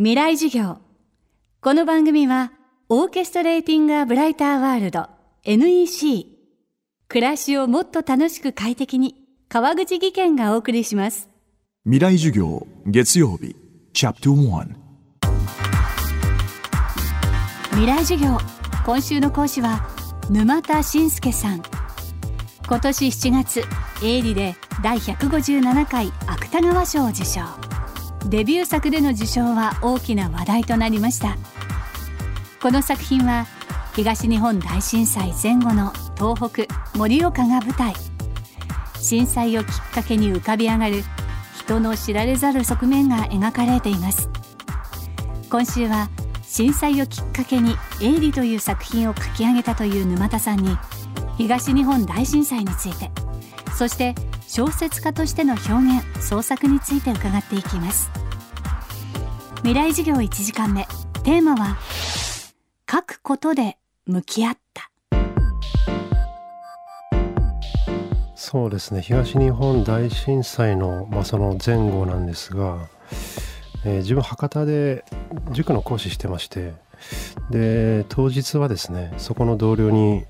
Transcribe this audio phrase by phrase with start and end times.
[0.00, 0.78] 未来授業。
[1.60, 2.52] この番組は
[2.88, 5.08] オーケストレーティング・ア・ブライター・ワールド
[5.42, 6.26] NEC
[7.08, 9.16] 暮らしをもっと楽しく快適に
[9.48, 11.28] 川口義賢がお送りします。
[11.82, 13.56] 未来授業月曜日
[13.92, 14.68] チャプター
[17.70, 18.38] 未来授業
[18.86, 19.84] 今週の講師は
[20.30, 21.62] 沼田信介さん。
[22.68, 23.64] 今年7月
[24.04, 27.67] 営利で第157回芥川賞を受賞
[28.28, 31.38] デビュー作での受賞は大きな話題となりました。
[32.60, 33.46] この作品は
[33.96, 37.94] 東日本大震災前後の東北盛岡が舞台。
[39.00, 41.04] 震災をきっかけに浮かび上がる
[41.56, 44.28] 人の知られざる側面が描かれています。
[45.48, 46.10] 今週は
[46.42, 50.76] 震災をきっかけに「営利」という作品を書き上げたという沼田さんに
[51.38, 53.10] 東日本大震災について
[53.74, 54.14] そして
[54.50, 58.10] 小説家としての表現創作について伺っていきます。
[59.56, 60.86] 未来授業1時間目。
[61.22, 61.76] テーマは
[62.90, 63.76] 書くことで
[64.06, 64.90] 向き合った。
[68.34, 69.02] そうですね。
[69.02, 72.88] 東日本大震災の、まあ、その前後なんですが、
[73.84, 75.04] えー、自分博多で
[75.52, 76.72] 塾の講師してまして
[77.50, 80.24] で当日はですねそこの同僚に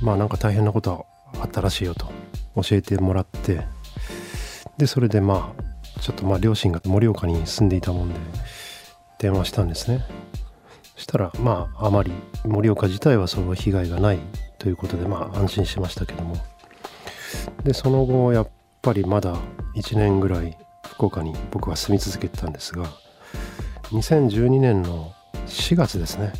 [0.00, 1.06] まあなんか大変なこと
[1.40, 2.19] あったらしいよと。
[2.62, 3.66] 教えてもらって
[4.78, 8.14] でそれでまあちょっとまあ両親が盛岡に住んでいたもんで
[9.18, 10.04] 電話したんですね。
[10.96, 12.12] そしたらまああまり
[12.44, 14.18] 盛岡自体はその被害がない
[14.58, 16.36] ということでまあ安心しましたけども。
[17.62, 18.48] でその後やっ
[18.82, 19.36] ぱりまだ
[19.76, 22.84] 1年ぐらい福岡に僕は住み続けてたんですが
[23.90, 25.12] 2012年の
[25.46, 26.32] 4月ですね。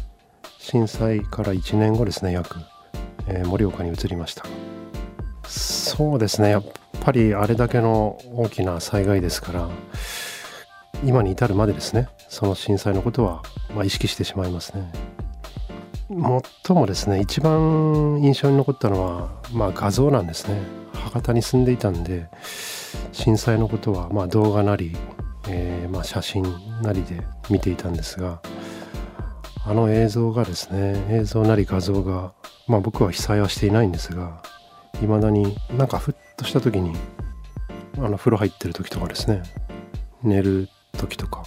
[0.59, 2.57] 震災から1年後ですね約。
[3.27, 4.45] えー、盛岡に移りました。
[5.91, 6.51] そうですね。
[6.51, 6.65] やっ
[7.01, 9.69] ぱりあれだけの大きな災害ですから
[11.05, 12.09] 今に至るまでですね。
[12.29, 13.43] その震災のことは、
[13.75, 14.93] まあ、意識してしまいますね。
[16.09, 20.61] 最もですね一番印象に残ったのは、まあ、画像なんですね。
[20.95, 22.29] 博多に住んでいたんで
[23.11, 24.97] 震災のことは、まあ、動画なり、
[25.49, 26.45] えー、まあ、写真
[26.83, 28.41] なりで見ていたんですが
[29.67, 32.33] あの映像がですね映像なり画像が
[32.69, 34.43] まあ僕は被災はしていないんですが
[35.03, 36.95] いまだになんかふっとした時に
[37.99, 39.43] あの風呂入ってる時とかですね。
[40.23, 41.45] 寝る時とか。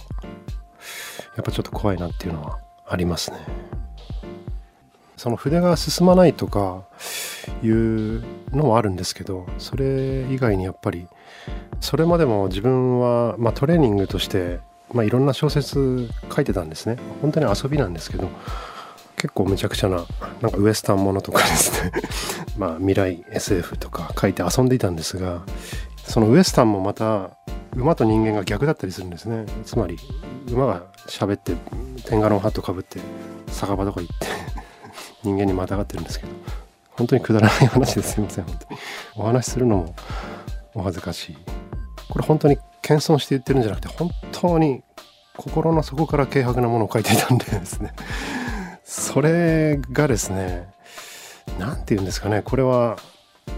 [1.36, 3.38] やっぱちょっと怖いなっていうのはありますね。
[5.16, 6.84] その筆が進まないとか
[7.62, 8.22] いう
[8.52, 11.06] のもあるんですけどそれ以外にやっぱり
[11.80, 14.60] それまでも自分は、まあ、トレーニングとして、
[14.92, 16.96] まあ、いろんな小説書いてたんですね。
[17.22, 18.28] 本当に遊びなんですけど
[19.16, 20.04] 結構むちゃくちゃな
[20.42, 21.92] なんかウエスタンものとかですね。
[22.56, 25.42] まあ未来 SF とか書いて遊んでいたんですが
[25.96, 27.36] そのウエスタンもまた
[27.74, 29.46] 馬と人間が逆だったりするんですね。
[29.64, 29.96] つまり
[30.48, 31.54] 馬が喋って
[32.04, 33.00] テンガロンハットかぶって
[33.48, 34.26] 酒場とか行って
[35.22, 36.32] 人間にまたがってるんですけど
[36.90, 38.20] 本当にくだらない話です。
[38.20, 38.44] いません。
[38.44, 38.80] 本当に。
[39.16, 39.96] お話しするのも
[40.74, 41.36] お恥ずかしい。
[42.08, 44.82] これ本当に謙遜して言ってるんじゃなくて本当に
[45.36, 47.92] 心の底から軽薄なものを書いていたんでですね。
[48.84, 50.73] それがですね
[51.58, 52.42] 何て言うんですかね。
[52.42, 52.96] これは
[53.46, 53.54] 何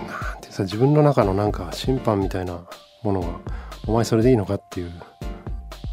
[0.00, 0.62] て言うんですか。
[0.64, 2.60] 自分の中のなんか審判みたいな
[3.02, 3.28] ものが
[3.86, 4.92] お前それでいいのかっていう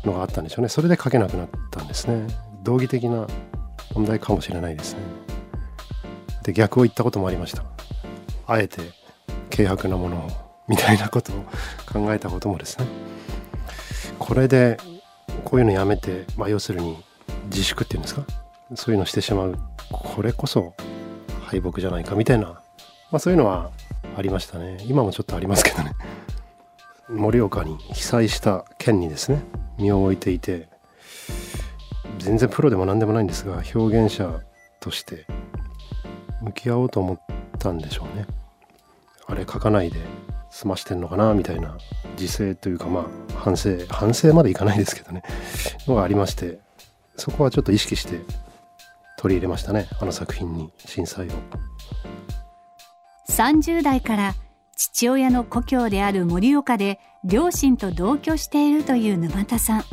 [0.03, 0.69] のがあったんでしょうね。
[0.69, 2.27] それで書けなくなったんですね。
[2.63, 3.27] 道義的な
[3.93, 4.99] 問題かもしれないですね。
[6.43, 7.63] で逆を言ったこともありました。
[8.47, 8.81] あえて
[9.55, 10.29] 軽薄なものを
[10.67, 11.35] みたいなことを
[11.91, 12.85] 考えたこともですね。
[14.19, 14.77] これで
[15.43, 17.03] こういうのやめて、まあ、要するに
[17.45, 18.23] 自粛っていうんですか。
[18.75, 19.57] そういうのしてしまう。
[19.91, 20.73] これこそ
[21.61, 22.61] 敗北じゃないかみたいな、ま
[23.13, 23.71] あ、そういうのは
[24.17, 24.77] ありましたね。
[24.87, 25.93] 今もちょっとありますけどね。
[27.09, 29.43] 盛岡に被災した県にですね
[29.77, 30.67] 身を置いていて
[32.17, 34.39] 全然プロでも何でもないんですが表現者
[34.79, 35.27] として
[36.41, 37.19] 向き合おうと思っ
[37.59, 38.25] たんでしょうね。
[39.27, 39.99] あれ書かないで
[40.49, 41.77] 済ましてんのかなみたいな
[42.19, 43.05] 自制というかまあ
[43.35, 45.23] 反省反省までいかないですけどね。
[45.87, 46.59] のがありまして
[47.17, 48.19] そこはちょっと意識して
[49.17, 51.31] 取り入れましたねあの作品に震災を。
[53.29, 54.35] 30代から
[54.75, 59.83] 父親の故郷である盛岡で両親と同居しているという沼田さん。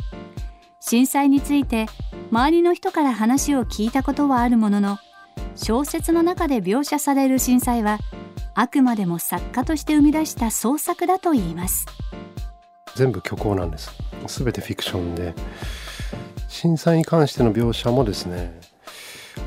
[0.79, 1.87] 震災について
[2.31, 4.97] 周りの人から話を聞いたことはあるものの
[5.55, 7.99] 小説の中で描写される震災は
[8.53, 11.85] あくまでも作家として生み出した創作だといいます。
[12.95, 13.91] 全部虚構なんです。
[14.27, 15.33] 全てフィクションで。
[16.53, 18.59] 震災に関しての描写もですね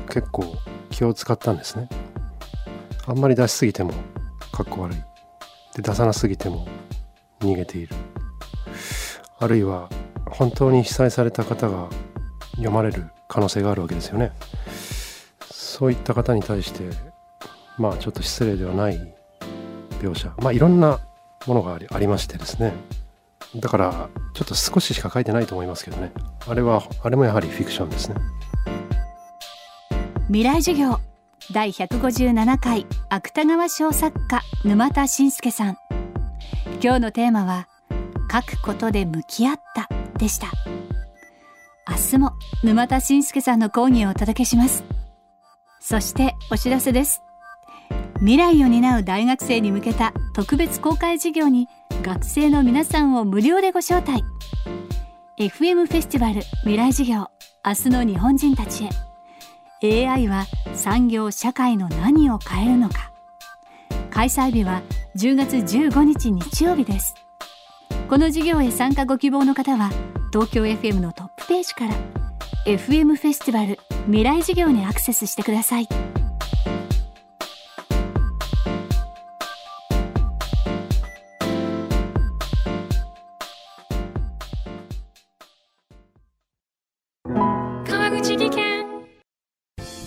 [0.09, 0.55] 結構
[0.89, 1.89] 気を使ったんですね。
[3.05, 3.93] あんまり出しすぎても
[4.51, 4.97] かっこ悪い。
[5.75, 6.67] で出さなすぎても
[7.39, 7.95] 逃げている。
[9.39, 9.89] あるいは
[10.25, 11.89] 本当に被災された方が
[12.51, 14.31] 読まれる可能性があるわけですよね。
[15.51, 16.83] そういった方に対して
[17.77, 19.15] まあちょっと失礼ではない
[19.99, 20.33] 描写。
[20.41, 20.99] まあいろんな
[21.45, 22.73] ものがありありましてですね。
[23.55, 26.11] だからちょっと少ししか書いてないと思いますけどね。
[26.47, 28.15] あれはあれもやはりフィクションですね。
[30.29, 30.99] 未来授業。
[31.53, 35.77] 第157回芥川賞作家沼田信介さん。
[36.83, 37.69] 今日のテーマは
[38.29, 39.87] 書くことで向き合った
[40.17, 40.47] でした。
[41.89, 44.83] 明日も沼田信介さんの講義をお届けします。
[45.79, 47.21] そしてお知らせです。
[48.15, 51.69] 未来を担う大学生に向けた特別公開授業に
[52.03, 54.25] 学生の皆さんを無料でご招待。
[55.39, 57.27] FM フェスティバル未来授業
[57.65, 59.06] 明日の日本人たちへ。
[59.83, 63.11] AI は産業社会の何を変えるのか。
[64.09, 64.81] 開催日は
[65.15, 67.13] 10月15日日曜日です。
[68.09, 69.91] この授業へ参加ご希望の方は
[70.31, 71.93] 東京 FM のトップページから
[72.65, 75.87] FM フェスティバル未来授業にアクセスしてください。